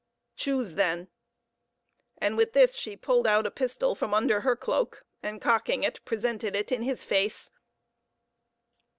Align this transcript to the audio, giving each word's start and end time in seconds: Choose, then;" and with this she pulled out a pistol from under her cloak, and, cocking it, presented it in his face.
Choose, 0.35 0.73
then;" 0.73 1.09
and 2.17 2.35
with 2.35 2.53
this 2.53 2.73
she 2.73 2.97
pulled 2.97 3.27
out 3.27 3.45
a 3.45 3.51
pistol 3.51 3.93
from 3.93 4.15
under 4.15 4.41
her 4.41 4.55
cloak, 4.55 5.05
and, 5.21 5.39
cocking 5.39 5.83
it, 5.83 6.03
presented 6.05 6.55
it 6.55 6.71
in 6.71 6.81
his 6.81 7.03
face. 7.03 7.51